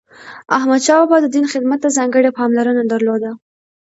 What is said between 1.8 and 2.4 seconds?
ته ځانګړی